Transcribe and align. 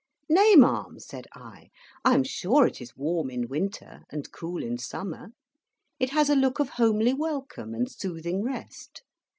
"Nay, 0.27 0.55
ma'am," 0.55 0.97
said 0.97 1.27
I, 1.35 1.69
"I 2.03 2.15
am 2.15 2.23
sure 2.23 2.65
it 2.65 2.81
is 2.81 2.97
warm 2.97 3.29
in 3.29 3.47
winter 3.47 4.01
and 4.09 4.31
cool 4.31 4.63
in 4.63 4.79
summer. 4.79 5.29
It 5.99 6.09
has 6.09 6.27
a 6.27 6.35
look 6.35 6.57
of 6.57 6.69
homely 6.69 7.13
welcome 7.13 7.75
and 7.75 7.87
soothing 7.87 8.41
rest. 8.41 9.03